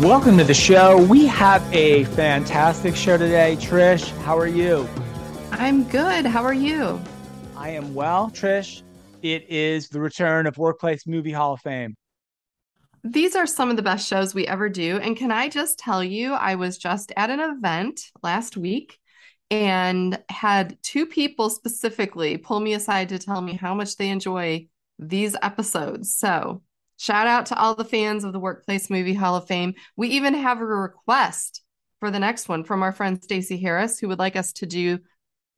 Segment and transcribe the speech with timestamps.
[0.00, 0.96] Welcome to the show.
[0.96, 3.58] We have a fantastic show today.
[3.60, 4.88] Trish, how are you?
[5.50, 6.24] I'm good.
[6.24, 6.98] How are you?
[7.54, 8.80] I am well, Trish.
[9.20, 11.96] It is the return of Workplace Movie Hall of Fame.
[13.04, 14.96] These are some of the best shows we ever do.
[14.96, 18.98] And can I just tell you, I was just at an event last week
[19.50, 24.66] and had two people specifically pull me aside to tell me how much they enjoy
[24.98, 26.14] these episodes.
[26.16, 26.62] So,
[27.00, 29.72] shout out to all the fans of the Workplace Movie Hall of Fame.
[29.96, 31.62] We even have a request
[31.98, 34.98] for the next one from our friend Stacey Harris, who would like us to do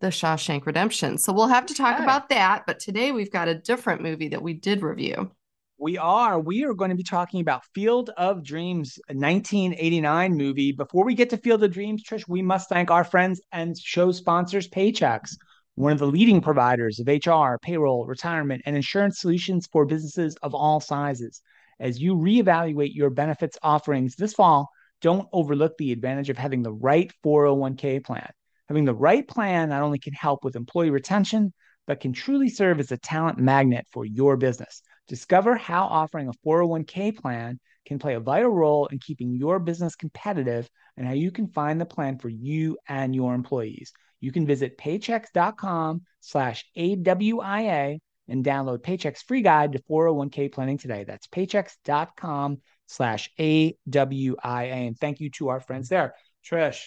[0.00, 1.18] the Shawshank Redemption.
[1.18, 2.04] So, we'll have to talk okay.
[2.04, 2.62] about that.
[2.64, 5.32] But today we've got a different movie that we did review.
[5.78, 6.38] We are.
[6.38, 10.70] We are going to be talking about Field of Dreams, a 1989 movie.
[10.70, 14.12] Before we get to Field of Dreams, Trish, we must thank our friends and show
[14.12, 15.36] sponsors, Paychex,
[15.74, 20.54] one of the leading providers of HR, payroll, retirement, and insurance solutions for businesses of
[20.54, 21.40] all sizes.
[21.80, 24.68] As you reevaluate your benefits offerings this fall,
[25.00, 28.30] don't overlook the advantage of having the right 401k plan.
[28.68, 31.52] Having the right plan not only can help with employee retention,
[31.86, 34.82] but can truly serve as a talent magnet for your business.
[35.08, 39.96] Discover how offering a 401k plan can play a vital role in keeping your business
[39.96, 43.92] competitive and how you can find the plan for you and your employees.
[44.22, 51.04] You can visit paychex.com slash AWIA and download Paychex free guide to 401k planning today.
[51.04, 54.38] That's paychex.com slash AWIA.
[54.86, 56.14] And thank you to our friends there.
[56.48, 56.86] Trish,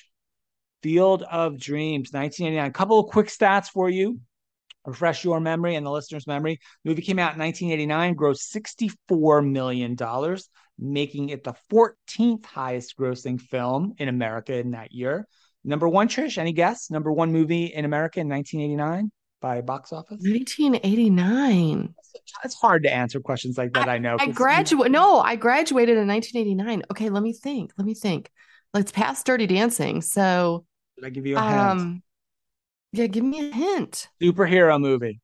[0.82, 2.70] Field of Dreams, 1989.
[2.70, 4.20] A couple of quick stats for you
[4.86, 6.60] refresh your memory and the listener's memory.
[6.86, 9.98] Movie came out in 1989, grossed $64 million,
[10.78, 15.28] making it the 14th highest grossing film in America in that year.
[15.66, 16.92] Number one, Trish, any guess?
[16.92, 19.12] Number one movie in America in 1989
[19.42, 20.22] by box office?
[20.22, 21.96] 1989.
[22.44, 23.90] It's hard to answer questions like that.
[23.90, 24.16] I, I know.
[24.20, 24.92] I graduated.
[24.92, 26.84] No, I graduated in 1989.
[26.92, 27.72] Okay, let me think.
[27.78, 28.30] Let me think.
[28.74, 30.02] Let's pass Dirty Dancing.
[30.02, 30.66] So,
[30.98, 31.60] did I give you a hint?
[31.60, 32.04] Um,
[32.92, 34.08] yeah, give me a hint.
[34.22, 35.20] Superhero movie.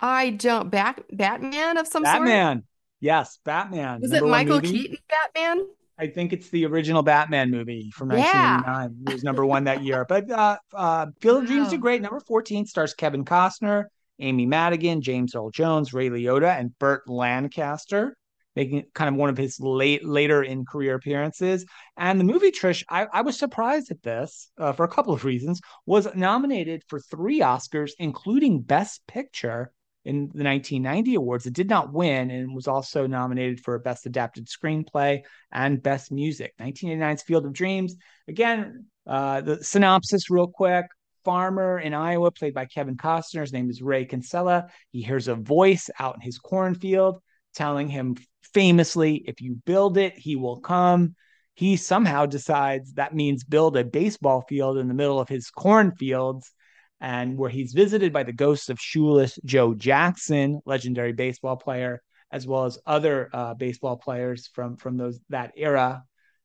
[0.00, 2.18] I don't back Batman of some Batman.
[2.18, 2.28] sort.
[2.28, 2.64] Batman.
[3.00, 4.00] Yes, Batman.
[4.00, 5.66] Was Number it Michael Keaton Batman?
[5.98, 8.96] I think it's the original Batman movie from 1989.
[9.06, 9.10] Yeah.
[9.10, 10.06] It was number one that year.
[10.08, 12.02] But uh, uh, Field of Dreams is great.
[12.02, 13.84] Number 14 stars Kevin Costner,
[14.20, 18.16] Amy Madigan, James Earl Jones, Ray Liotta, and Burt Lancaster
[18.58, 21.64] making kind of one of his late later in career appearances.
[21.96, 25.24] And the movie Trish, I, I was surprised at this uh, for a couple of
[25.24, 25.60] reasons.
[25.86, 29.70] Was nominated for three Oscars, including Best Picture
[30.08, 31.44] in the 1990 awards.
[31.44, 35.20] It did not win and was also nominated for Best Adapted Screenplay
[35.52, 36.54] and Best Music.
[36.58, 37.94] 1989's Field of Dreams.
[38.26, 40.86] Again, uh, the synopsis, real quick.
[41.26, 43.42] Farmer in Iowa, played by Kevin Costner.
[43.42, 44.68] His name is Ray Kinsella.
[44.92, 47.20] He hears a voice out in his cornfield
[47.54, 48.16] telling him
[48.54, 51.16] famously, if you build it, he will come.
[51.52, 56.50] He somehow decides that means build a baseball field in the middle of his cornfields,
[57.00, 62.46] and where he's visited by the ghosts of shoeless Joe Jackson, legendary baseball player, as
[62.46, 66.02] well as other uh, baseball players from from those that era,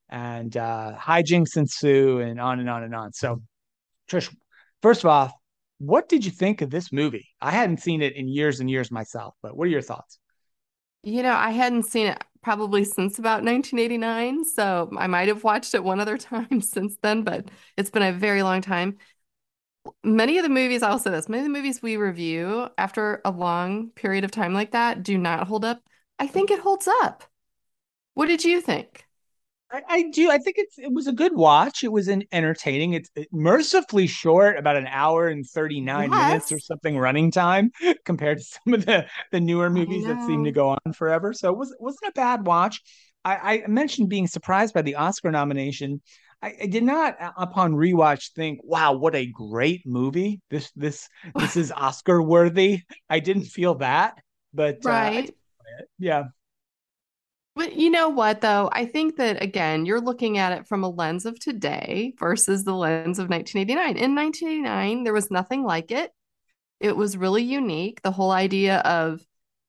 [0.10, 3.14] and uh, hijinks ensue, and on and on and on.
[3.14, 3.42] So,
[4.10, 4.34] Trish,
[4.82, 5.32] first of all,
[5.80, 7.28] what did you think of this movie?
[7.42, 10.20] I hadn't seen it in years and years myself, but what are your thoughts?
[11.04, 14.46] You know, I hadn't seen it probably since about 1989.
[14.46, 18.14] So I might have watched it one other time since then, but it's been a
[18.14, 18.98] very long time.
[20.04, 23.32] Many of the movies, I'll say this, many of the movies we review after a
[23.32, 25.82] long period of time like that do not hold up.
[26.20, 27.24] I think it holds up.
[28.14, 29.06] What did you think?
[29.74, 30.30] I, I, do.
[30.30, 31.84] I think it's it was a good watch.
[31.84, 32.94] It was an entertaining.
[32.94, 36.28] It's mercifully short, about an hour and thirty nine yes.
[36.28, 37.72] minutes or something running time
[38.06, 41.34] compared to some of the the newer movies that seem to go on forever.
[41.34, 42.82] So it was wasn't a bad watch.
[43.26, 46.02] I, I mentioned being surprised by the Oscar nomination.
[46.44, 50.42] I, I, did not, upon rewatch, think, "Wow, what a great movie!
[50.50, 54.16] This this this is Oscar worthy." I didn't feel that,
[54.54, 56.24] but right, uh, yeah.
[57.56, 58.70] But you know what, though?
[58.74, 62.74] I think that, again, you're looking at it from a lens of today versus the
[62.74, 63.96] lens of 1989.
[63.96, 66.12] In 1989, there was nothing like it.
[66.80, 68.02] It was really unique.
[68.02, 69.22] The whole idea of,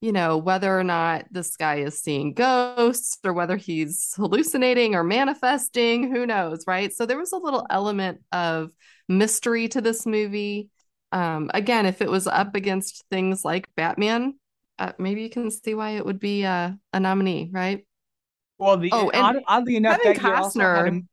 [0.04, 5.02] you know, whether or not this guy is seeing ghosts or whether he's hallucinating or
[5.02, 6.92] manifesting, who knows, right?
[6.92, 8.70] So there was a little element of
[9.08, 10.68] mystery to this movie.
[11.10, 14.34] Um, again, if it was up against things like Batman,
[14.78, 17.86] uh, maybe you can see why it would be uh, a nominee, right?
[18.58, 20.86] Well, the oh, and oddly enough, Kevin Costner.
[20.86, 21.08] Him...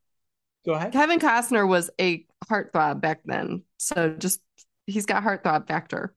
[0.66, 0.92] Go ahead.
[0.92, 4.42] Kevin Costner was a heartthrob back then, so just
[4.84, 6.14] he's got heartthrob factor.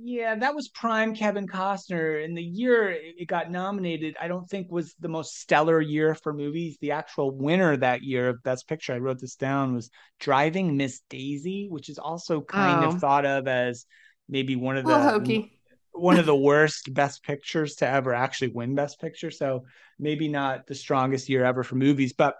[0.00, 2.24] Yeah, that was prime Kevin Costner.
[2.24, 6.32] And the year it got nominated, I don't think was the most stellar year for
[6.32, 6.78] movies.
[6.80, 9.90] The actual winner that year of Best Picture, I wrote this down, was
[10.20, 12.88] Driving Miss Daisy, which is also kind oh.
[12.88, 13.86] of thought of as
[14.28, 15.48] maybe one of the
[15.92, 19.32] one of the worst Best Pictures to ever actually win Best Picture.
[19.32, 19.64] So
[19.98, 22.36] maybe not the strongest year ever for movies, but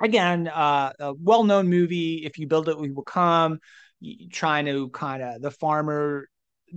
[0.00, 2.24] again, uh, a well-known movie.
[2.24, 3.58] If you build it, we will come.
[4.30, 6.28] Trying to kind of the farmer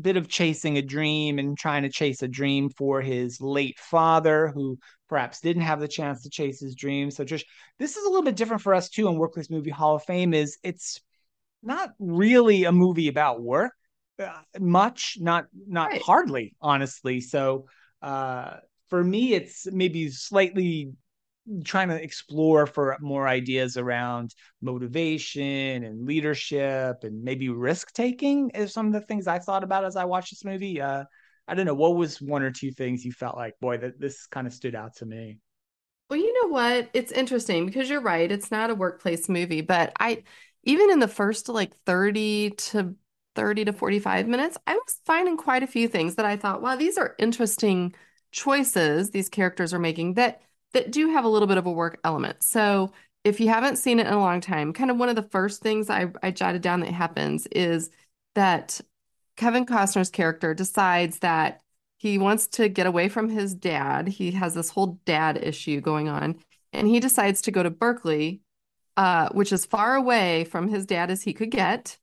[0.01, 4.50] bit of chasing a dream and trying to chase a dream for his late father
[4.50, 7.46] who perhaps didn't have the chance to chase his dream so just
[7.80, 10.34] this is a little bit different for us too in workplace movie hall of fame
[10.34, 11.01] is it's
[11.63, 13.74] not really a movie about work
[14.24, 16.02] uh, much not not right.
[16.02, 17.66] hardly honestly so
[18.02, 18.57] uh
[18.90, 20.92] for me it's maybe slightly
[21.63, 28.74] trying to explore for more ideas around motivation and leadership and maybe risk taking is
[28.74, 30.81] some of the things I thought about as I watched this movie.
[30.81, 31.06] Uh,
[31.48, 34.28] I don't know what was one or two things you felt like, boy, that this
[34.28, 35.40] kind of stood out to me.
[36.10, 36.90] Well, you know what?
[36.94, 38.31] It's interesting because you're right.
[38.31, 40.24] It's not a workplace movie, but I
[40.63, 42.95] even in the first like 30 to
[43.36, 46.75] 30 to 45 minutes, I was finding quite a few things that I thought, wow,
[46.75, 47.94] these are interesting
[48.31, 50.42] choices these characters are making that
[50.74, 52.44] that do have a little bit of a work element.
[52.44, 52.92] So
[53.24, 55.62] if you haven't seen it in a long time, kind of one of the first
[55.62, 57.89] things I, I jotted down that happens is
[58.36, 58.80] that
[59.36, 61.62] Kevin Costner's character decides that
[61.98, 64.07] he wants to get away from his dad.
[64.07, 66.38] He has this whole dad issue going on,
[66.71, 68.42] and he decides to go to Berkeley,
[68.95, 71.98] uh, which is far away from his dad as he could get.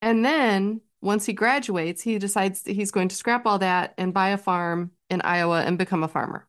[0.00, 4.14] And then once he graduates, he decides that he's going to scrap all that and
[4.14, 6.48] buy a farm in Iowa and become a farmer.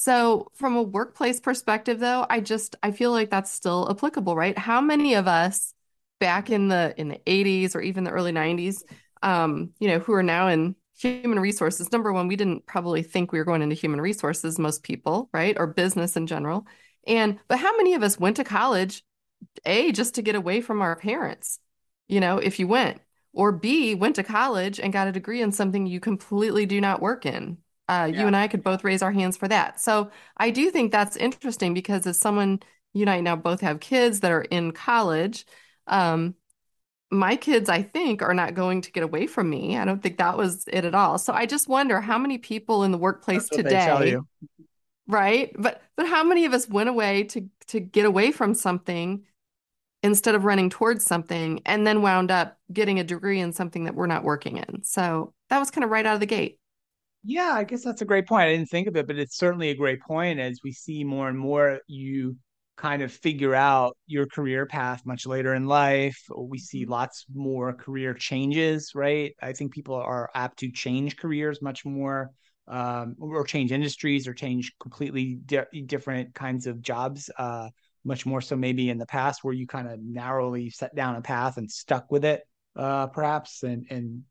[0.00, 4.56] So from a workplace perspective though, I just I feel like that's still applicable, right?
[4.56, 5.74] How many of us
[6.18, 8.82] back in the in the 80s or even the early 90s
[9.22, 11.92] um, you know, who are now in human resources.
[11.92, 15.54] Number one, we didn't probably think we were going into human resources, most people, right?
[15.58, 16.66] Or business in general.
[17.06, 19.04] And but how many of us went to college,
[19.66, 21.58] A, just to get away from our parents,
[22.08, 23.02] you know, if you went,
[23.34, 27.02] or B, went to college and got a degree in something you completely do not
[27.02, 27.58] work in,
[27.90, 28.20] uh, yeah.
[28.20, 29.80] You and I could both raise our hands for that.
[29.80, 32.60] So I do think that's interesting because as someone,
[32.92, 35.44] you and I now both have kids that are in college.
[35.88, 36.36] Um,
[37.10, 39.76] my kids, I think, are not going to get away from me.
[39.76, 41.18] I don't think that was it at all.
[41.18, 44.14] So I just wonder how many people in the workplace today,
[45.08, 45.52] right?
[45.58, 49.24] But but how many of us went away to to get away from something
[50.04, 53.96] instead of running towards something and then wound up getting a degree in something that
[53.96, 54.84] we're not working in.
[54.84, 56.59] So that was kind of right out of the gate.
[57.22, 58.48] Yeah, I guess that's a great point.
[58.48, 61.28] I didn't think of it, but it's certainly a great point as we see more
[61.28, 62.36] and more you
[62.76, 66.18] kind of figure out your career path much later in life.
[66.34, 66.92] We see mm-hmm.
[66.92, 69.34] lots more career changes, right?
[69.42, 72.30] I think people are apt to change careers much more
[72.68, 77.30] um, or change industries or change completely di- different kinds of jobs.
[77.36, 77.68] Uh,
[78.02, 81.20] much more so maybe in the past where you kind of narrowly set down a
[81.20, 82.42] path and stuck with it
[82.76, 84.22] uh, perhaps and and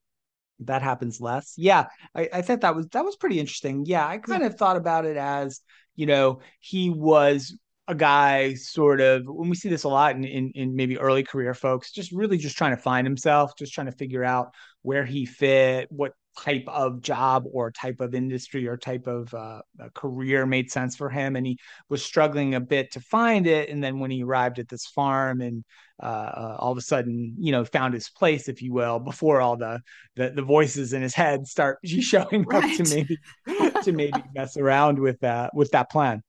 [0.62, 1.54] that happens less.
[1.58, 3.86] Yeah, I, I thought that was that was pretty interesting.
[3.86, 5.62] Yeah, I kind of thought about it as
[5.96, 7.58] you know he was
[7.89, 11.24] a guy sort of when we see this a lot in, in, in maybe early
[11.24, 14.53] career folks just really just trying to find himself just trying to figure out
[14.84, 19.62] where he fit what type of job or type of industry or type of uh,
[19.93, 21.36] career made sense for him.
[21.36, 21.58] And he
[21.89, 23.69] was struggling a bit to find it.
[23.69, 25.65] And then when he arrived at this farm and
[26.01, 29.41] uh, uh, all of a sudden you know found his place if you will before
[29.41, 29.81] all the
[30.15, 32.63] the, the voices in his head start showing right.
[32.63, 33.17] up to maybe
[33.84, 36.24] to maybe mess around with that with that plan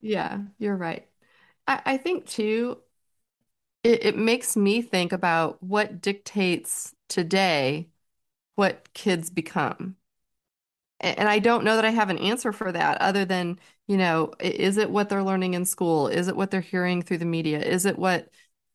[0.00, 1.06] yeah you're right
[1.66, 2.78] i, I think too
[3.82, 7.88] it, it makes me think about what dictates today
[8.56, 9.96] what kids become.
[11.00, 14.32] And I don't know that I have an answer for that other than, you know,
[14.40, 16.08] is it what they're learning in school?
[16.08, 17.60] Is it what they're hearing through the media?
[17.60, 18.28] Is it what,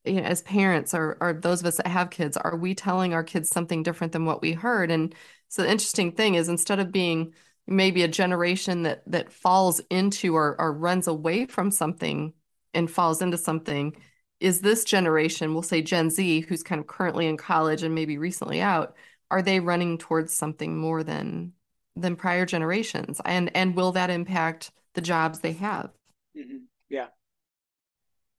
[0.05, 3.13] you know, as parents or, or those of us that have kids, are we telling
[3.13, 4.89] our kids something different than what we heard?
[4.89, 5.13] And
[5.49, 7.33] so the interesting thing is instead of being
[7.67, 12.33] maybe a generation that that falls into or, or runs away from something
[12.73, 13.95] and falls into something,
[14.39, 18.17] is this generation, we'll say Gen Z, who's kind of currently in college and maybe
[18.17, 18.95] recently out,
[19.31, 21.53] are they running towards something more than
[21.95, 23.21] than prior generations?
[23.23, 25.91] And and will that impact the jobs they have?
[26.37, 26.57] Mm-hmm.
[26.89, 27.07] yeah.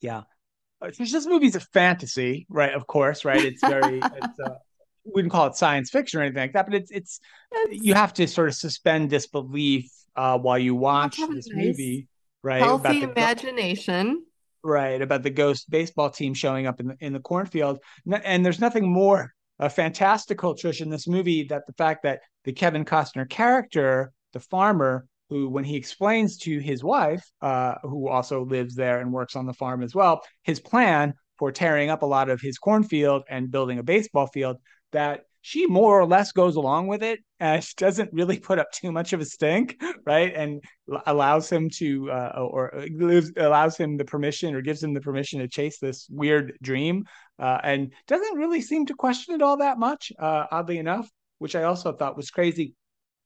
[0.01, 0.23] Yeah.
[0.83, 2.75] Uh, this movie's a fantasy right?
[2.75, 3.43] Of course right?
[3.43, 4.57] It's very it's uh
[5.05, 7.21] wouldn't call it science fiction or anything like that but it's it's,
[7.53, 12.09] it's you have to sort of suspend disbelief uh while you watch this nice movie
[12.45, 14.25] right healthy the, imagination.
[14.63, 17.81] Right about the ghost baseball team showing up in the in the cornfield.
[18.07, 22.53] And there's nothing more a fantastical Trish in this movie that the fact that the
[22.53, 28.45] Kevin Costner character, the farmer, who when he explains to his wife, uh, who also
[28.45, 32.07] lives there and works on the farm as well, his plan for tearing up a
[32.07, 34.57] lot of his cornfield and building a baseball field,
[34.95, 38.91] that she more or less goes along with it and doesn't really put up too
[38.91, 40.35] much of a stink right?
[40.35, 40.63] And
[41.07, 42.85] allows him to uh, or
[43.37, 47.05] allows him the permission or gives him the permission to chase this weird dream
[47.39, 51.09] uh, and doesn't really seem to question it all that much uh, oddly enough
[51.39, 52.75] which i also thought was crazy.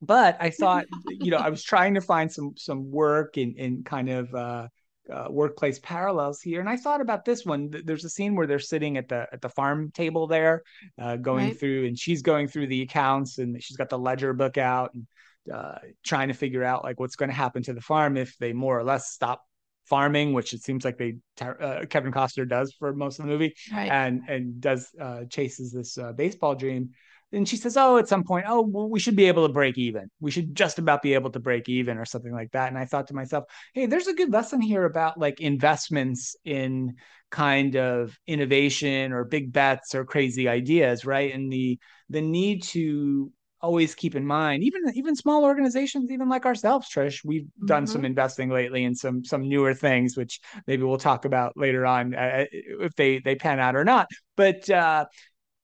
[0.00, 3.82] But i thought you know i was trying to find some some work in in
[3.84, 4.70] kind of
[5.12, 6.60] uh, workplace parallels here.
[6.60, 7.70] And I thought about this one.
[7.70, 10.62] There's a scene where they're sitting at the at the farm table there,
[11.00, 11.58] uh, going right.
[11.58, 15.06] through, and she's going through the accounts, and she's got the ledger book out, and
[15.52, 18.52] uh, trying to figure out like what's going to happen to the farm if they
[18.52, 19.44] more or less stop
[19.86, 23.54] farming, which it seems like they uh, Kevin Costner does for most of the movie,
[23.72, 23.90] right.
[23.90, 26.90] and and does uh, chases this uh, baseball dream
[27.32, 29.76] and she says, "Oh, at some point, oh, well, we should be able to break
[29.78, 30.10] even.
[30.20, 32.84] We should just about be able to break even, or something like that." And I
[32.84, 33.44] thought to myself,
[33.74, 36.96] "Hey, there's a good lesson here about like investments in
[37.30, 41.34] kind of innovation or big bets or crazy ideas, right?
[41.34, 46.46] And the the need to always keep in mind, even even small organizations, even like
[46.46, 47.66] ourselves, Trish, we've mm-hmm.
[47.66, 48.06] done some mm-hmm.
[48.06, 52.44] investing lately in some some newer things, which maybe we'll talk about later on uh,
[52.52, 54.08] if they they pan out or not.
[54.36, 55.06] But uh,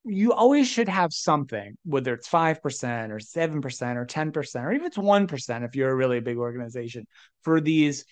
[0.04, 2.58] you always should have something, whether it's 5%
[3.10, 7.06] or 7% or 10%, or even it's 1% if you're a really big organization,
[7.42, 8.04] for these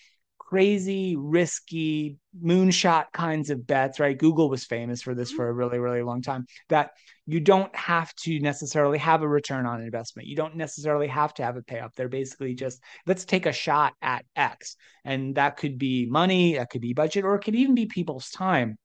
[0.53, 4.19] crazy, risky, moonshot kinds of bets, right?
[4.19, 5.37] Google was famous for this mm-hmm.
[5.37, 6.45] for a really, really long time.
[6.69, 6.91] That
[7.27, 10.29] you don't have to necessarily have a return on investment.
[10.29, 11.95] You don't necessarily have to have a payoff.
[11.95, 14.77] They're basically just let's take a shot at X.
[15.07, 18.29] And that could be money, that could be budget, or it could even be people's
[18.29, 18.77] time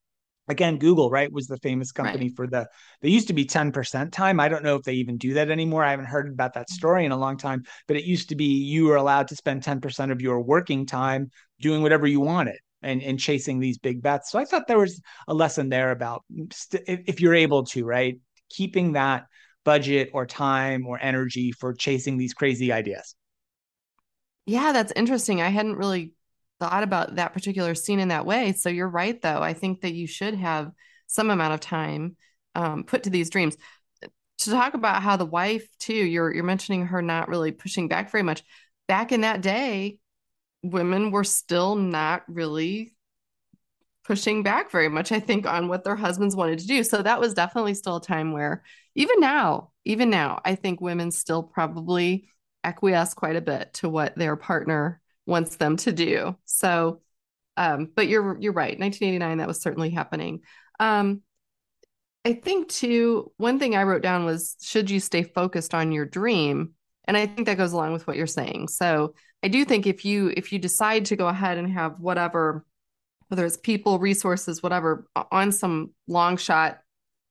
[0.48, 2.36] again google right was the famous company right.
[2.36, 2.68] for the
[3.00, 4.40] they used to be 10% time.
[4.40, 5.84] I don't know if they even do that anymore.
[5.84, 6.74] I haven't heard about that mm-hmm.
[6.74, 9.62] story in a long time but it used to be you were allowed to spend
[9.62, 14.30] 10% of your working time doing whatever you wanted and, and chasing these big bets.
[14.30, 18.18] So i thought there was a lesson there about st- if you're able to right
[18.50, 19.26] keeping that
[19.64, 23.14] budget or time or energy for chasing these crazy ideas.
[24.46, 25.42] Yeah that's interesting.
[25.42, 26.12] I hadn't really
[26.60, 28.52] thought about that particular scene in that way.
[28.52, 29.40] So you're right, though.
[29.40, 30.72] I think that you should have
[31.06, 32.16] some amount of time
[32.54, 33.56] um, put to these dreams.
[34.38, 38.10] To talk about how the wife too, you're you're mentioning her not really pushing back
[38.12, 38.44] very much.
[38.86, 39.98] Back in that day,
[40.62, 42.94] women were still not really
[44.04, 46.82] pushing back very much, I think, on what their husbands wanted to do.
[46.82, 48.62] So that was definitely still a time where
[48.94, 52.28] even now, even now, I think women still probably
[52.64, 56.36] acquiesce quite a bit to what their partner wants them to do.
[56.46, 57.02] So,
[57.56, 58.78] um, but you're you're right.
[58.78, 60.40] 1989, that was certainly happening.
[60.80, 61.22] Um,
[62.24, 63.30] I think too.
[63.36, 66.72] One thing I wrote down was should you stay focused on your dream,
[67.04, 68.68] and I think that goes along with what you're saying.
[68.68, 72.64] So I do think if you if you decide to go ahead and have whatever,
[73.28, 76.78] whether it's people, resources, whatever, on some long shot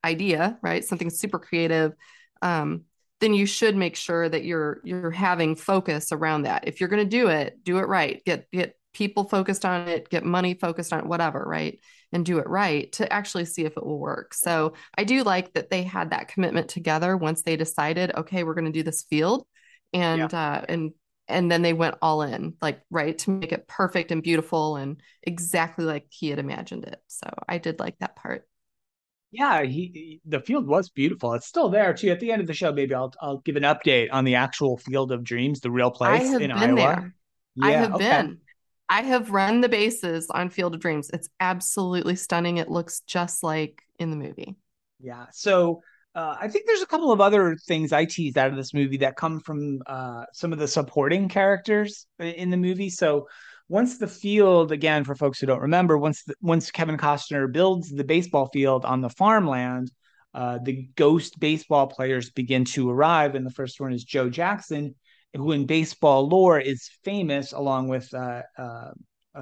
[0.06, 0.86] idea, right?
[0.86, 1.94] Something super creative.
[2.42, 2.84] Um,
[3.20, 6.68] then you should make sure that you're you're having focus around that.
[6.68, 8.24] If you're going to do it, do it right.
[8.26, 11.80] Get get people focused on it, get money focused on it, whatever, right?
[12.12, 14.34] And do it right to actually see if it will work.
[14.34, 18.54] So I do like that they had that commitment together once they decided, okay, we're
[18.54, 19.46] going to do this field,
[19.94, 20.40] and yeah.
[20.40, 20.92] uh, and
[21.28, 25.02] and then they went all in, like right to make it perfect and beautiful and
[25.24, 27.00] exactly like he had imagined it.
[27.08, 28.48] So I did like that part.
[29.32, 31.34] Yeah, he, he, the field was beautiful.
[31.34, 32.10] It's still there too.
[32.10, 34.78] At the end of the show, maybe I'll I'll give an update on the actual
[34.78, 36.76] Field of Dreams, the real place in Iowa.
[36.76, 37.16] There.
[37.56, 38.10] Yeah, I have okay.
[38.10, 38.38] been.
[38.90, 41.10] I have run the bases on Field of Dreams.
[41.12, 42.58] It's absolutely stunning.
[42.58, 44.56] It looks just like in the movie.
[45.02, 45.26] Yeah.
[45.34, 45.82] So
[46.16, 48.98] uh, I think there's a couple of other things I teased out of this movie
[48.98, 52.90] that come from uh, some of the supporting characters in the movie.
[52.90, 53.28] So
[53.70, 57.90] once the field again for folks who don't remember once the, once kevin costner builds
[57.90, 59.92] the baseball field on the farmland
[60.34, 64.96] uh, the ghost baseball players begin to arrive and the first one is joe jackson
[65.34, 68.92] who in baseball lore is famous along with uh, uh,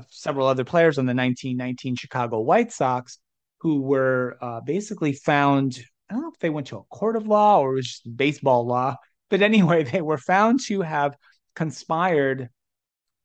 [0.10, 3.20] several other players on the 1919 chicago white sox
[3.60, 5.80] who were uh, basically found
[6.10, 8.18] i don't know if they went to a court of law or it was just
[8.18, 8.96] baseball law
[9.30, 11.16] but anyway they were found to have
[11.56, 12.50] conspired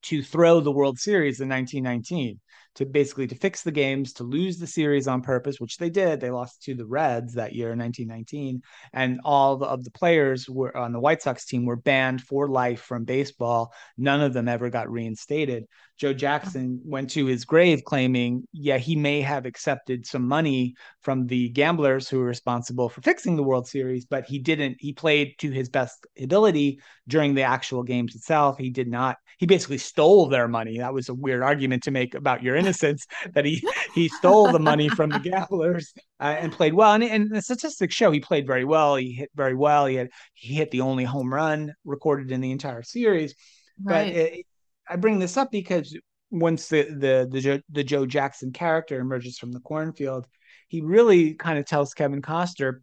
[0.02, 2.40] to throw the World Series in 1919.
[2.76, 6.20] To basically to fix the games, to lose the series on purpose, which they did.
[6.20, 8.62] They lost to the Reds that year in 1919,
[8.92, 12.80] and all of the players were on the White Sox team were banned for life
[12.80, 13.72] from baseball.
[13.98, 15.64] None of them ever got reinstated.
[16.00, 21.26] Joe Jackson went to his grave claiming, yeah, he may have accepted some money from
[21.26, 24.76] the gamblers who were responsible for fixing the World Series, but he didn't.
[24.80, 28.56] He played to his best ability during the actual games itself.
[28.56, 29.18] He did not.
[29.36, 30.78] He basically stole their money.
[30.78, 33.62] That was a weird argument to make about your innocence that he
[33.94, 36.92] he stole the money from the gamblers uh, and played well.
[36.92, 38.96] And, and the statistics show he played very well.
[38.96, 39.86] He hit very well.
[39.86, 43.34] He had he hit the only home run recorded in the entire series.
[43.82, 44.12] Right.
[44.12, 44.46] But it,
[44.88, 45.96] I bring this up because
[46.30, 50.26] once the the the Joe, the Joe Jackson character emerges from the cornfield,
[50.68, 52.80] he really kind of tells Kevin Costner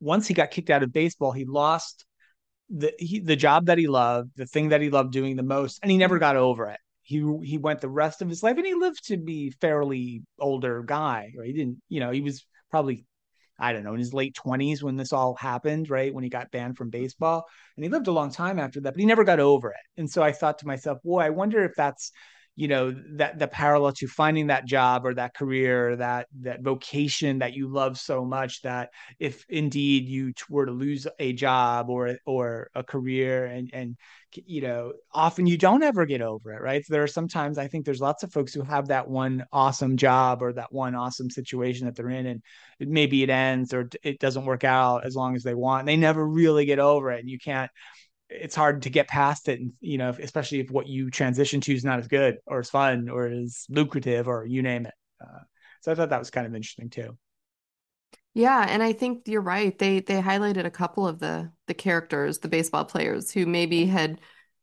[0.00, 2.04] once he got kicked out of baseball, he lost
[2.70, 5.78] the he, the job that he loved, the thing that he loved doing the most,
[5.82, 6.80] and he never got over it.
[7.02, 10.82] He he went the rest of his life, and he lived to be fairly older
[10.82, 11.32] guy.
[11.36, 11.48] Right?
[11.48, 13.06] He didn't, you know, he was probably
[13.60, 16.14] I don't know, in his late 20s when this all happened, right?
[16.14, 17.44] When he got banned from baseball.
[17.76, 20.00] And he lived a long time after that, but he never got over it.
[20.00, 22.10] And so I thought to myself, boy, I wonder if that's
[22.60, 27.38] you know that the parallel to finding that job or that career that that vocation
[27.38, 32.18] that you love so much that if indeed you were to lose a job or
[32.26, 33.96] or a career and and
[34.44, 36.84] you know often you don't ever get over it right?
[36.84, 39.96] So there are sometimes i think there's lots of folks who have that one awesome
[39.96, 42.42] job or that one awesome situation that they're in and
[42.78, 46.28] maybe it ends or it doesn't work out as long as they want they never
[46.28, 47.70] really get over it and you can't
[48.30, 51.74] it's hard to get past it and you know especially if what you transition to
[51.74, 55.40] is not as good or as fun or as lucrative or you name it uh,
[55.80, 57.16] so i thought that was kind of interesting too.
[58.34, 59.76] Yeah and i think you're right.
[59.78, 64.20] They they highlighted a couple of the the characters the baseball players who maybe had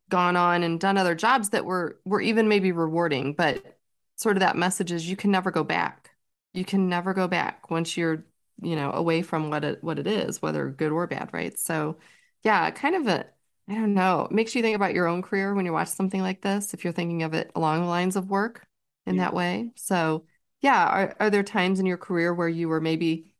[0.09, 3.77] gone on and done other jobs that were were even maybe rewarding but
[4.15, 6.11] sort of that message is you can never go back.
[6.53, 8.25] You can never go back once you're
[8.61, 11.57] you know away from what it what it is whether good or bad right?
[11.59, 11.97] So
[12.43, 13.25] yeah kind of a
[13.69, 14.27] I don't know.
[14.29, 16.83] It makes you think about your own career when you watch something like this, if
[16.83, 18.65] you're thinking of it along the lines of work
[19.05, 19.23] in yeah.
[19.23, 19.71] that way.
[19.75, 20.25] So,
[20.61, 23.33] yeah, are, are there times in your career where you were maybe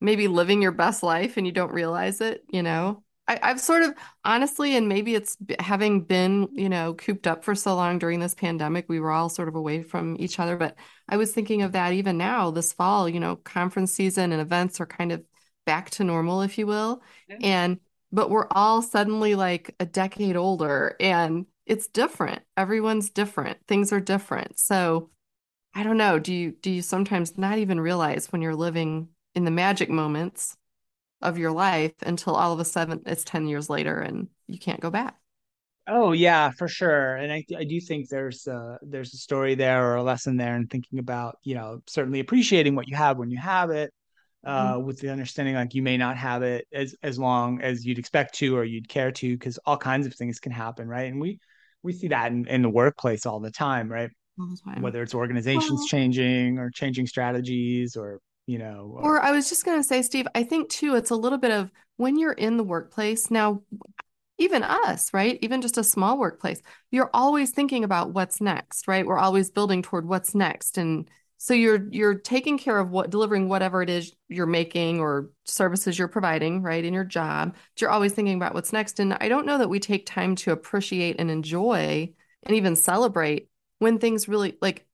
[0.00, 3.02] maybe living your best life and you don't realize it, you know?
[3.28, 7.54] I, I've sort of honestly, and maybe it's having been, you know, cooped up for
[7.54, 10.56] so long during this pandemic, we were all sort of away from each other.
[10.56, 10.76] But
[11.08, 14.80] I was thinking of that even now, this fall, you know, conference season and events
[14.80, 15.22] are kind of
[15.66, 17.02] back to normal, if you will.
[17.28, 17.38] Yeah.
[17.42, 17.80] And
[18.12, 22.42] but we're all suddenly like a decade older and it's different.
[22.56, 23.58] Everyone's different.
[23.68, 24.58] Things are different.
[24.58, 25.10] So
[25.74, 26.18] I don't know.
[26.18, 30.56] Do you do you sometimes not even realize when you're living in the magic moments
[31.22, 34.80] of your life until all of a sudden it's 10 years later and you can't
[34.80, 35.18] go back?
[35.88, 37.16] Oh yeah, for sure.
[37.16, 40.54] And I I do think there's a, there's a story there or a lesson there
[40.54, 43.92] and thinking about, you know, certainly appreciating what you have when you have it
[44.44, 44.86] uh, mm-hmm.
[44.86, 48.34] with the understanding like you may not have it as as long as you'd expect
[48.34, 51.38] to or you'd care to because all kinds of things can happen right and we
[51.82, 54.82] we see that in, in the workplace all the time right the time.
[54.82, 59.48] whether it's organizations well, changing or changing strategies or you know or, or i was
[59.48, 62.32] just going to say steve i think too it's a little bit of when you're
[62.32, 63.60] in the workplace now
[64.40, 65.38] even us, right?
[65.42, 69.04] Even just a small workplace, you're always thinking about what's next, right?
[69.04, 71.08] We're always building toward what's next and
[71.42, 75.98] so you're you're taking care of what delivering whatever it is you're making or services
[75.98, 77.54] you're providing, right, in your job.
[77.54, 79.00] But you're always thinking about what's next.
[79.00, 83.48] And I don't know that we take time to appreciate and enjoy and even celebrate
[83.78, 84.86] when things really like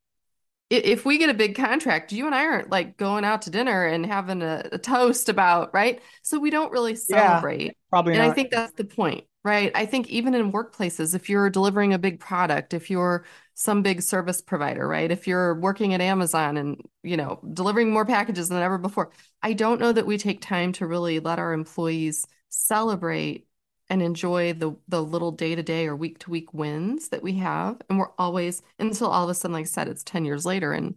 [0.70, 3.84] if we get a big contract, you and I aren't like going out to dinner
[3.84, 6.00] and having a, a toast about, right?
[6.22, 7.62] So we don't really celebrate.
[7.62, 8.30] Yeah, probably and not.
[8.30, 9.70] I think that's the point, right?
[9.74, 14.02] I think even in workplaces, if you're delivering a big product, if you're some big
[14.02, 15.10] service provider, right?
[15.10, 19.52] If you're working at Amazon and, you know, delivering more packages than ever before, I
[19.52, 23.46] don't know that we take time to really let our employees celebrate
[23.88, 27.80] and enjoy the the little day-to-day or week-to-week wins that we have.
[27.88, 30.72] And we're always until all of a sudden, like I said, it's 10 years later.
[30.72, 30.96] And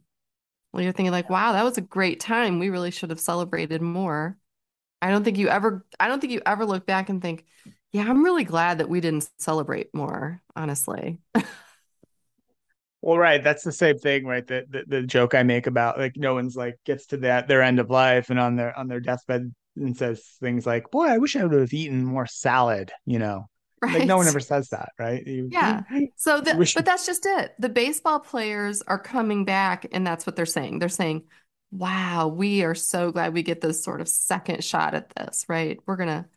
[0.74, 2.58] well, you're thinking like, wow, that was a great time.
[2.58, 4.38] We really should have celebrated more.
[5.02, 7.46] I don't think you ever I don't think you ever look back and think,
[7.92, 11.20] yeah, I'm really glad that we didn't celebrate more, honestly.
[13.02, 13.42] Well, right.
[13.44, 14.46] That's the same thing, right?
[14.46, 17.62] The, the, the joke I make about like no one's like gets to that their
[17.62, 21.18] end of life and on their on their deathbed and says things like, "Boy, I
[21.18, 23.46] wish I would have eaten more salad." You know,
[23.82, 24.00] right.
[24.00, 25.26] like no one ever says that, right?
[25.26, 25.84] You, yeah.
[26.18, 27.56] So, the, but that's just it.
[27.58, 30.80] The baseball players are coming back, and that's what they're saying.
[30.80, 31.24] They're saying,
[31.72, 35.80] "Wow, we are so glad we get this sort of second shot at this." Right?
[35.86, 36.28] We're gonna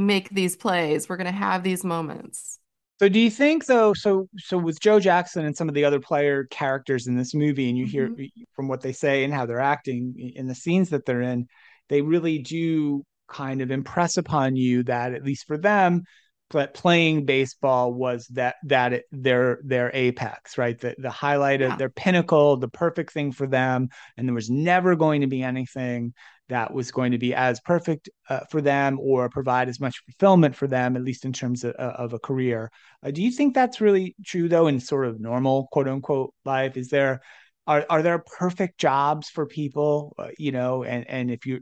[0.00, 1.08] make these plays.
[1.08, 2.58] We're gonna have these moments.
[2.98, 3.94] So do you think though?
[3.94, 7.68] So so with Joe Jackson and some of the other player characters in this movie,
[7.68, 8.30] and you hear Mhm.
[8.52, 11.46] from what they say and how they're acting in the scenes that they're in,
[11.88, 16.02] they really do kind of impress upon you that at least for them,
[16.50, 20.78] but playing baseball was that that it, their their apex, right?
[20.78, 21.76] The the highlight of Yeah.
[21.76, 26.12] their pinnacle, the perfect thing for them, and there was never going to be anything
[26.48, 30.56] that was going to be as perfect uh, for them or provide as much fulfillment
[30.56, 32.70] for them, at least in terms of, of a career.
[33.04, 36.76] Uh, do you think that's really true though in sort of normal quote unquote life?
[36.76, 37.20] Is there
[37.66, 40.14] are are there perfect jobs for people?
[40.18, 41.60] Uh, you know, and and if you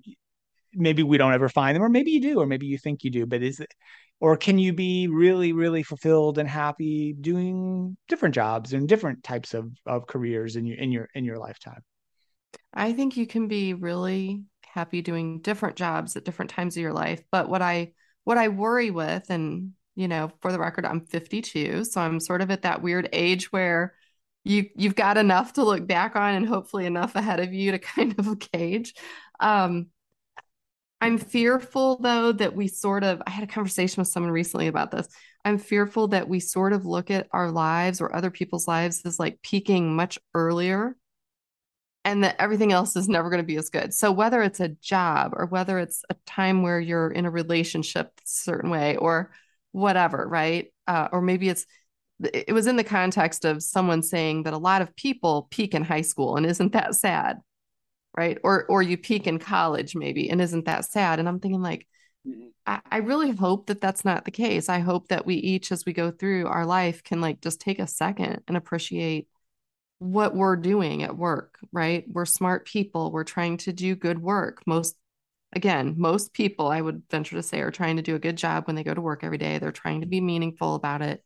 [0.75, 3.11] maybe we don't ever find them, or maybe you do, or maybe you think you
[3.11, 3.73] do, but is it
[4.21, 9.55] or can you be really really fulfilled and happy doing different jobs and different types
[9.55, 11.83] of of careers in your in your in your lifetime?
[12.73, 16.93] I think you can be really happy doing different jobs at different times of your
[16.93, 17.23] life.
[17.31, 17.93] But what I
[18.25, 22.43] what I worry with, and you know, for the record, I'm 52, so I'm sort
[22.43, 23.95] of at that weird age where
[24.45, 27.79] you you've got enough to look back on and hopefully enough ahead of you to
[27.97, 28.95] kind of gauge.
[29.41, 29.89] Um,
[31.01, 34.91] I'm fearful though that we sort of I had a conversation with someone recently about
[34.91, 35.09] this.
[35.45, 39.19] I'm fearful that we sort of look at our lives or other people's lives as
[39.19, 40.97] like peaking much earlier
[42.05, 43.95] and that everything else is never going to be as good.
[43.95, 48.13] So whether it's a job or whether it's a time where you're in a relationship
[48.19, 49.31] a certain way or
[49.73, 50.73] whatever, right?
[50.87, 51.67] Uh, or maybe it's
[52.21, 55.85] it was in the context of someone saying that a lot of people peak in
[55.85, 57.39] high school and isn't that sad,
[58.19, 58.39] right?
[58.43, 61.21] Or or you peak in college maybe and isn't that sad?
[61.21, 61.87] And I'm thinking like
[62.67, 64.69] I, I really hope that that's not the case.
[64.69, 67.79] I hope that we each, as we go through our life, can like just take
[67.79, 69.29] a second and appreciate
[70.01, 72.05] what we're doing at work, right?
[72.09, 73.13] We're smart people.
[73.13, 74.63] We're trying to do good work.
[74.67, 74.97] Most,
[75.55, 78.67] again, most people, I would venture to say, are trying to do a good job
[78.67, 79.59] when they go to work every day.
[79.59, 81.23] They're trying to be meaningful about it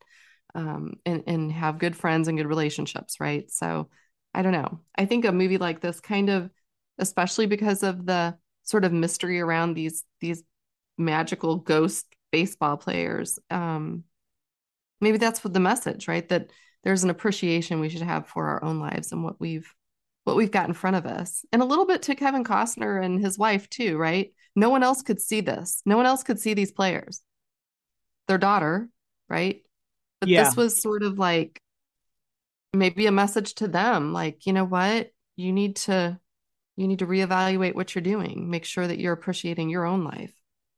[0.55, 3.51] um, and, and have good friends and good relationships, right?
[3.51, 3.89] So
[4.35, 4.81] I don't know.
[4.97, 6.51] I think a movie like this kind of,
[6.99, 10.43] especially because of the sort of mystery around these, these
[10.99, 14.05] magical ghost baseball players, um,
[15.01, 16.29] maybe that's what the message, right?
[16.29, 16.51] That
[16.85, 19.73] there's an appreciation we should have for our own lives and what we've
[20.25, 21.45] what we've got in front of us.
[21.53, 24.33] And a little bit to Kevin Costner and his wife too, right?
[24.55, 25.83] No one else could see this.
[25.85, 27.23] No one else could see these players.
[28.29, 28.89] Their daughter,
[29.29, 29.63] right?
[30.21, 31.61] But Yeah, this was sort of like
[32.73, 35.11] maybe a message to them like, you know what?
[35.35, 36.21] You need to
[36.77, 38.51] you need to reevaluate what you're doing.
[38.51, 40.33] Make sure that you're appreciating your own life.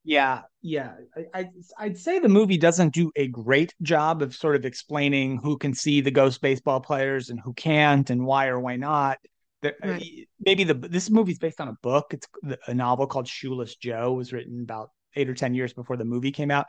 [0.04, 0.92] Yeah, yeah.
[1.16, 5.38] I, I I'd say the movie doesn't do a great job of sort of explaining
[5.38, 9.18] who can see the ghost baseball players and who can't and why or why not.
[9.64, 10.28] Uh, Right.
[10.40, 12.12] maybe the this movie's based on a book.
[12.12, 12.26] It's
[12.66, 16.32] a novel called Shoeless Joe was written about eight or ten years before the movie
[16.32, 16.66] came out.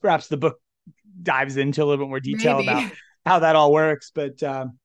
[0.00, 0.60] Perhaps the book
[1.20, 2.92] dives into a little bit more detail about
[3.26, 4.78] how that all works, but um,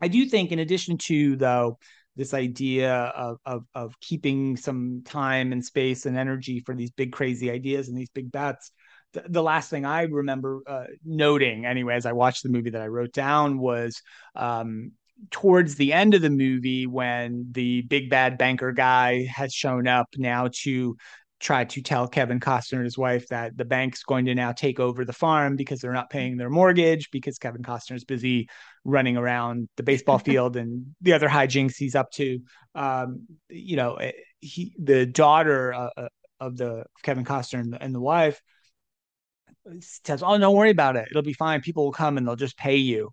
[0.00, 1.78] I do think, in addition to though
[2.16, 7.12] this idea of, of of keeping some time and space and energy for these big
[7.12, 8.70] crazy ideas and these big bets,
[9.12, 12.88] the, last thing I remember uh, noting, anyway, as I watched the movie that I
[12.88, 14.00] wrote down was.
[14.34, 14.92] Um,
[15.30, 20.08] towards the end of the movie when the big bad banker guy has shown up
[20.18, 20.96] now to
[21.40, 24.80] try to tell Kevin Costner and his wife that the bank's going to now take
[24.80, 28.48] over the farm because they're not paying their mortgage because Kevin Costner is busy
[28.84, 32.40] running around the baseball field and the other hijinks he's up to.
[32.74, 36.08] Um, you know, eh, he the daughter uh, uh,
[36.40, 38.40] of the Kevin Costner and the, and the wife
[39.80, 41.08] says, "Oh, don't worry about it.
[41.10, 41.60] It'll be fine.
[41.60, 43.10] People will come and they'll just pay you.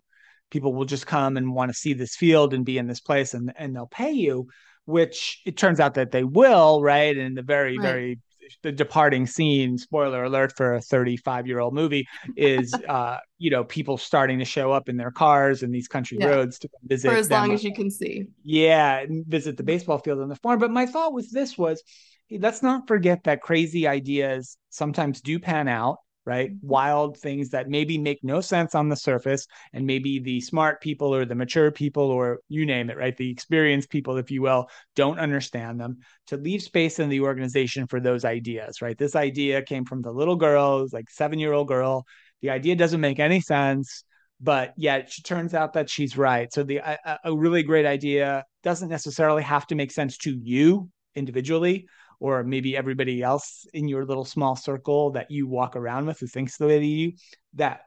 [0.50, 3.34] People will just come and want to see this field and be in this place,
[3.34, 4.48] and and they'll pay you."
[4.84, 7.16] Which it turns out that they will, right?
[7.16, 7.84] And the very, Right.
[7.84, 8.18] very
[8.62, 13.64] the departing scene, spoiler alert for a 35 year old movie, is uh, you know,
[13.64, 16.26] people starting to show up in their cars and these country Yeah.
[16.28, 18.26] roads to visit for as long as you can see.
[18.44, 20.58] yeah, and visit the baseball field and the farm.
[20.58, 21.82] But my thought with this was
[22.28, 26.50] hey, let's not forget that crazy ideas sometimes do pan out, right?
[26.50, 26.66] Mm-hmm.
[26.66, 31.14] Wild things that maybe make no sense on the surface, and maybe the smart people
[31.14, 33.16] or the mature people or you name it, right?
[33.16, 35.98] The experienced people, if you will, don't understand them.
[36.28, 38.96] To leave space in the organization for those ideas, right?
[38.96, 42.06] This idea came from the little girl, like seven year old girl.
[42.40, 44.04] The idea doesn't make any sense
[44.44, 46.52] but yet it turns out that she's right.
[46.52, 50.90] So the a, a really great idea doesn't necessarily have to make sense to you
[51.14, 51.86] individually
[52.22, 56.26] or maybe everybody else in your little small circle that you walk around with who
[56.28, 57.12] thinks the way that you
[57.54, 57.80] that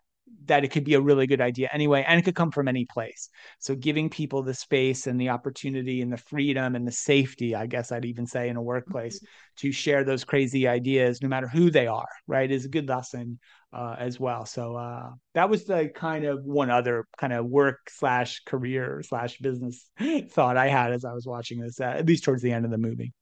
[0.45, 2.85] that it could be a really good idea anyway, and it could come from any
[2.85, 3.29] place.
[3.59, 7.67] So giving people the space and the opportunity and the freedom and the safety, I
[7.67, 9.67] guess I'd even say in a workplace mm-hmm.
[9.67, 13.39] to share those crazy ideas, no matter who they are, right, is a good lesson
[13.71, 14.45] uh, as well.
[14.45, 19.37] So uh, that was the kind of one other kind of work slash career slash
[19.37, 19.89] business
[20.31, 22.71] thought I had as I was watching this, uh, at least towards the end of
[22.71, 23.13] the movie.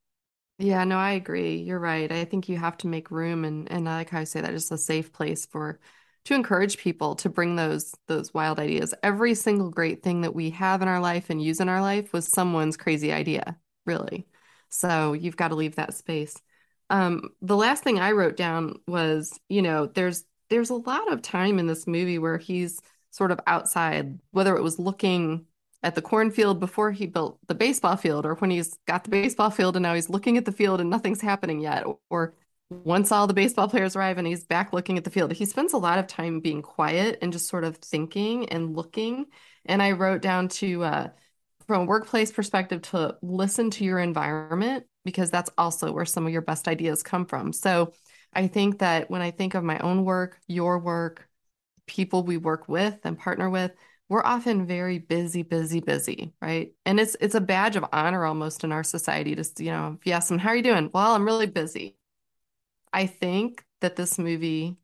[0.60, 1.58] Yeah, no, I agree.
[1.58, 2.12] You're right.
[2.12, 4.52] I think you have to make room and and I like how I say that,
[4.52, 5.80] just a safe place for
[6.26, 8.94] to encourage people to bring those those wild ideas.
[9.04, 12.14] Every single great thing that we have in our life and use in our life
[12.14, 14.28] was someone's crazy idea, really.
[14.70, 16.36] So you've got to leave that space.
[16.90, 21.22] Um, the last thing I wrote down was, you know, there's there's a lot of
[21.22, 22.80] time in this movie where he's
[23.12, 25.46] sort of outside, whether it was looking
[25.84, 29.50] at the cornfield before he built the baseball field, or when he's got the baseball
[29.50, 32.34] field and now he's looking at the field and nothing's happening yet, or
[32.70, 35.74] once all the baseball players arrive and he's back looking at the field, he spends
[35.74, 39.26] a lot of time being quiet and just sort of thinking and looking.
[39.66, 41.08] And I wrote down to, uh,
[41.68, 46.32] from a workplace perspective, to listen to your environment because that's also where some of
[46.32, 47.54] your best ideas come from.
[47.54, 47.94] So
[48.34, 51.28] I think that when I think of my own work, your work,
[51.86, 53.72] people we work with and partner with,
[54.10, 56.74] we're often very busy, busy, busy, right?
[56.86, 60.06] And it's it's a badge of honor almost in our society to, you know, if
[60.06, 60.90] you ask them, how are you doing?
[60.94, 61.98] Well, I'm really busy
[62.94, 64.78] I think that this movie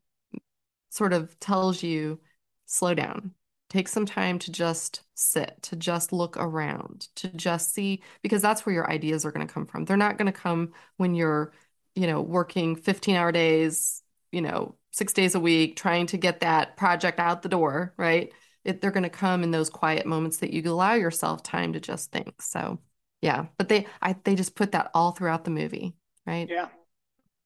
[0.90, 2.20] sort of tells you
[2.66, 3.32] slow down.
[3.68, 8.66] Take some time to just sit, to just look around, to just see, because that's
[8.66, 9.84] where your ideas are going to come from.
[9.84, 11.52] They're not going to come when you're,
[11.94, 14.02] you know, working 15 hour days,
[14.32, 18.32] you know, six days a week, trying to get that project out the door, right?
[18.64, 21.80] It, they're going to come in those quiet moments that you allow yourself time to
[21.80, 22.42] just think.
[22.42, 22.78] So,
[23.22, 25.94] yeah, but they, I, they just put that all throughout the movie,
[26.26, 26.48] right?
[26.48, 26.68] Yeah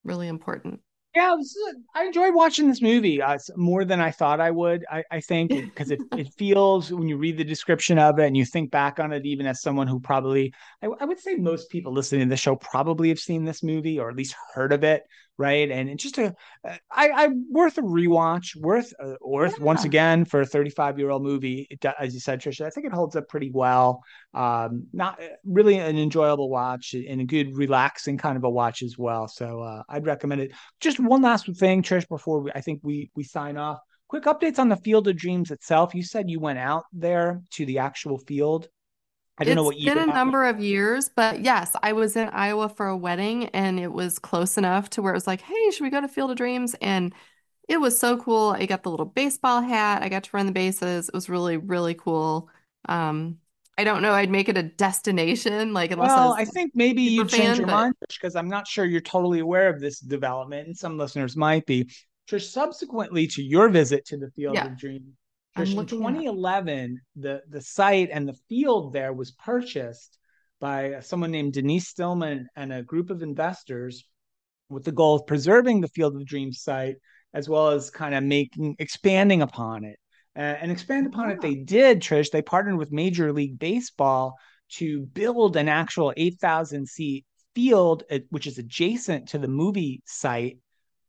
[0.04, 0.80] really important.
[1.14, 1.56] Yeah, was,
[1.94, 4.84] I enjoyed watching this movie uh, more than I thought I would.
[4.90, 8.36] I, I think because it, it feels when you read the description of it and
[8.36, 11.70] you think back on it, even as someone who probably, I, I would say most
[11.70, 14.82] people listening to the show probably have seen this movie or at least heard of
[14.82, 15.04] it
[15.36, 15.70] right?
[15.70, 16.78] And it's just a, I,
[17.10, 19.64] I worth a rewatch, worth uh, worth yeah.
[19.64, 21.66] once again for a 35 year old movie.
[21.70, 24.02] It, as you said, Trisha, I think it holds up pretty well.
[24.32, 28.82] Um, not uh, really an enjoyable watch and a good relaxing kind of a watch
[28.82, 29.28] as well.
[29.28, 30.52] So uh, I'd recommend it.
[30.80, 33.78] Just one last thing, Trish, before we, I think we we sign off.
[34.08, 35.94] Quick updates on the Field of Dreams itself.
[35.94, 38.68] You said you went out there to the actual field.
[39.38, 39.92] I don't it's know what year.
[39.92, 43.46] It's been a number of years, but yes, I was in Iowa for a wedding
[43.46, 46.08] and it was close enough to where it was like, hey, should we go to
[46.08, 46.76] Field of Dreams?
[46.80, 47.12] And
[47.68, 48.50] it was so cool.
[48.50, 50.02] I got the little baseball hat.
[50.02, 51.08] I got to run the bases.
[51.08, 52.48] It was really, really cool.
[52.88, 53.38] Um,
[53.76, 54.12] I don't know.
[54.12, 57.66] I'd make it a destination, like unless well, I, I think maybe you change your
[57.66, 57.72] but...
[57.72, 61.66] mind because I'm not sure you're totally aware of this development, and some listeners might
[61.66, 61.90] be.
[62.26, 64.66] Just subsequently to your visit to the Field yeah.
[64.66, 65.12] of Dreams,
[65.56, 70.18] in 2011, the the site and the field there was purchased
[70.60, 74.04] by someone named Denise Stillman and a group of investors
[74.68, 76.96] with the goal of preserving the Field of Dreams site
[77.34, 79.98] as well as kind of making expanding upon it.
[80.36, 82.30] Uh, and expand upon it they did, Trish.
[82.30, 84.36] They partnered with Major League Baseball
[84.72, 90.58] to build an actual 8,000 seat field, uh, which is adjacent to the movie site.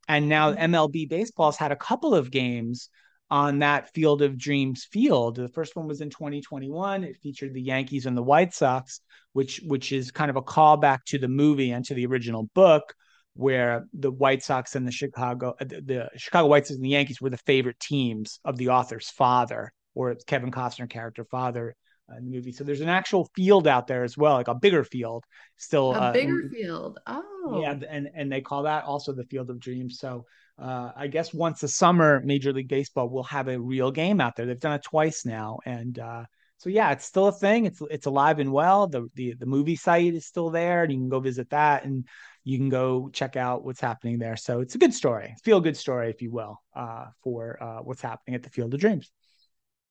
[0.07, 1.09] And now MLB mm-hmm.
[1.09, 2.89] Baseball's had a couple of games
[3.29, 5.35] on that Field of Dreams field.
[5.35, 7.03] The first one was in 2021.
[7.03, 9.01] It featured the Yankees and the White Sox,
[9.33, 12.93] which which is kind of a callback to the movie and to the original book,
[13.33, 16.89] where the White Sox and the Chicago uh, the, the Chicago White Sox and the
[16.89, 21.75] Yankees were the favorite teams of the author's father, or Kevin Costner character father.
[22.07, 24.53] Uh, in the movie, so there's an actual field out there as well, like a
[24.53, 25.23] bigger field,
[25.57, 26.99] still a uh, bigger field.
[27.07, 29.97] Oh, yeah, and and they call that also the Field of Dreams.
[29.97, 30.23] So
[30.57, 34.35] uh, I guess once a summer, Major League Baseball will have a real game out
[34.35, 34.45] there.
[34.45, 36.25] They've done it twice now, and uh,
[36.57, 37.65] so yeah, it's still a thing.
[37.65, 38.87] It's it's alive and well.
[38.87, 42.07] The the the movie site is still there, and you can go visit that, and
[42.45, 44.37] you can go check out what's happening there.
[44.37, 48.01] So it's a good story, feel good story, if you will, uh, for uh, what's
[48.01, 49.11] happening at the Field of Dreams.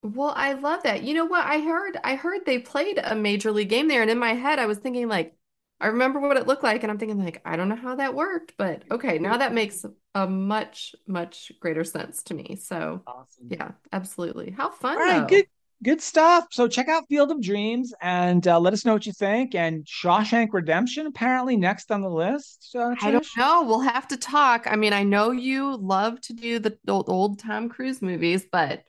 [0.02, 1.02] Well, I love that.
[1.02, 1.44] You know what?
[1.44, 4.58] I heard I heard they played a major league game there, and in my head,
[4.58, 5.36] I was thinking like
[5.84, 8.14] I remember what it looked like, and I'm thinking like, I don't know how that
[8.14, 12.56] worked, but okay, now that makes a much, much greater sense to me.
[12.56, 13.48] So awesome.
[13.50, 14.50] yeah, absolutely.
[14.50, 14.96] How fun.
[14.96, 15.26] All right, though.
[15.26, 15.46] good
[15.82, 16.46] good stuff.
[16.52, 19.54] So check out Field of Dreams and uh, let us know what you think.
[19.54, 22.70] And Shawshank Redemption apparently next on the list.
[22.74, 23.64] Uh, I don't know.
[23.64, 24.66] We'll have to talk.
[24.66, 28.84] I mean, I know you love to do the old, old Tom Cruise movies, but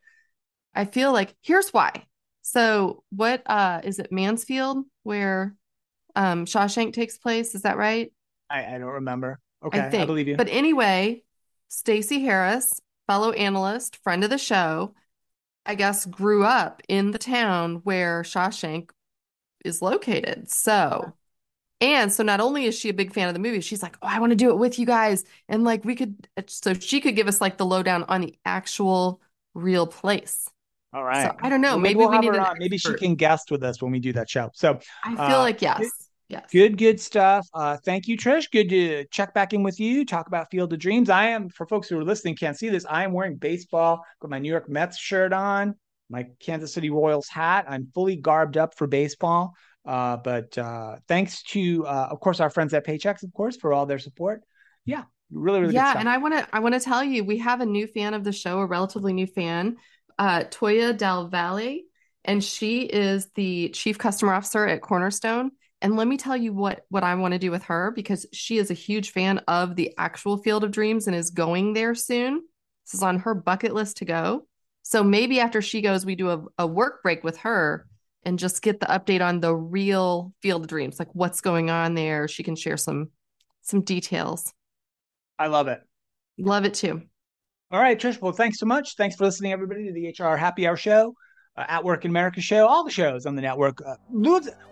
[0.74, 2.06] I feel like here's why.
[2.44, 5.58] So what uh is it Mansfield where
[6.16, 7.56] um, Shawshank takes place.
[7.56, 8.12] Is that right?
[8.50, 9.40] I, I don't remember.
[9.64, 10.04] Okay, I, think.
[10.04, 10.38] I believe you.
[10.38, 11.24] But anyway,
[11.70, 14.94] Stacey Harris fellow analyst, friend of the show,
[15.66, 18.92] I guess grew up in the town where Shawshank
[19.64, 20.50] is located.
[20.50, 21.14] So,
[21.82, 24.08] and so not only is she a big fan of the movie, she's like, "Oh,
[24.08, 27.16] I want to do it with you guys." And like we could so she could
[27.16, 29.22] give us like the lowdown on the actual
[29.54, 30.50] real place.
[30.94, 31.24] All right.
[31.24, 31.72] So I don't know.
[31.72, 32.56] Well, maybe we'll we need her.
[32.58, 34.52] Maybe she can guest with us when we do that show.
[34.54, 35.90] So I feel uh, like yes.
[36.28, 36.50] Yes.
[36.52, 37.48] Good, good stuff.
[37.54, 38.50] Uh, thank you, Trish.
[38.52, 40.06] Good to check back in with you.
[40.06, 41.10] Talk about Field of Dreams.
[41.10, 42.86] I am, for folks who are listening, can't see this.
[42.90, 44.04] I am wearing baseball.
[44.22, 45.76] Got my New York Mets shirt on,
[46.10, 47.66] my Kansas City Royals hat.
[47.70, 49.54] I'm fully garbed up for baseball.
[49.86, 53.72] Uh, but uh, thanks to, uh, of course, our friends at Paychex, of course, for
[53.72, 54.42] all their support.
[54.84, 57.38] Yeah, really, really yeah, good and I want to I want to tell you we
[57.38, 59.78] have a new fan of the show, a relatively new fan,
[60.18, 61.82] uh, Toya Del Valle,
[62.24, 65.52] and she is the chief customer officer at Cornerstone.
[65.86, 68.58] And let me tell you what what I want to do with her because she
[68.58, 72.42] is a huge fan of the actual Field of Dreams and is going there soon.
[72.84, 74.48] This is on her bucket list to go.
[74.82, 77.88] So maybe after she goes, we do a, a work break with her
[78.24, 81.94] and just get the update on the real Field of Dreams, like what's going on
[81.94, 82.28] there.
[82.28, 83.12] She can share some
[83.62, 84.52] some details.
[85.38, 85.82] I love it.
[86.40, 87.04] Love it too.
[87.70, 88.20] All right, Trish.
[88.20, 88.96] Well, thanks so much.
[88.96, 91.14] Thanks for listening, everybody, to the HR Happy Hour show,
[91.58, 93.82] uh, At Work in America show, all the shows on the network.
[93.86, 93.96] Uh,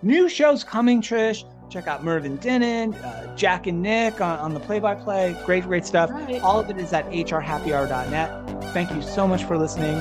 [0.01, 1.45] new, shows coming, Trish.
[1.69, 5.35] Check out Mervyn Dinnen, uh, Jack and Nick on, on the play by play.
[5.45, 6.11] Great, great stuff.
[6.11, 6.39] Right.
[6.41, 8.73] All of it is at hrhappyhour.net.
[8.73, 9.95] Thank you so much for listening.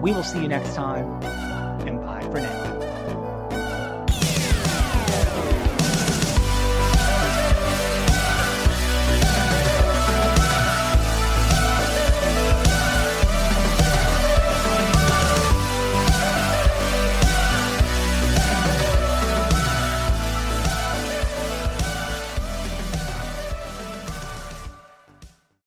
[0.00, 1.22] We will see you next time,
[1.86, 2.59] and bye for now.